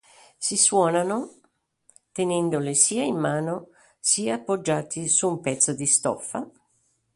Si 0.39 0.57
suonano 0.57 1.41
tenendoli 2.11 2.73
sia 2.73 3.03
in 3.03 3.17
mano 3.17 3.67
sia 3.99 4.39
poggiati 4.39 5.07
su 5.07 5.27
un 5.27 5.41
pezzo 5.41 5.73
di 5.75 5.85
stoffa. 5.85 6.43